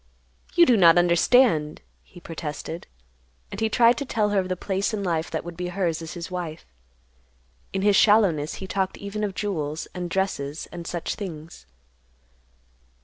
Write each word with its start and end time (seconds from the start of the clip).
"You 0.55 0.65
do 0.65 0.77
not 0.77 0.97
understand," 0.97 1.83
he 2.03 2.19
protested, 2.19 2.87
and 3.51 3.59
he 3.61 3.69
tried 3.69 3.99
to 3.99 4.05
tell 4.05 4.29
her 4.31 4.39
of 4.39 4.49
the 4.49 4.55
place 4.55 4.95
in 4.95 5.03
life 5.03 5.29
that 5.29 5.43
would 5.45 5.55
be 5.55 5.67
hers 5.67 6.01
as 6.01 6.13
his 6.15 6.31
wife. 6.31 6.65
In 7.71 7.83
his 7.83 7.95
shallowness, 7.95 8.55
he 8.55 8.65
talked 8.65 8.97
even 8.97 9.23
of 9.23 9.35
jewels, 9.35 9.87
and 9.93 10.09
dresses, 10.09 10.67
and 10.71 10.87
such 10.87 11.13
things. 11.13 11.67